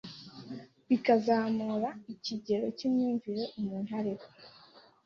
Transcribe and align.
bikazamura 0.87 1.89
ikigero 2.13 2.65
cy’imyumvire 2.77 3.43
umuntu 3.59 3.89
ariho 3.99 4.27